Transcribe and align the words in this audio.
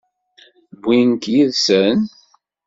Wwin-k 0.81 1.23
yid-sen? 1.33 1.99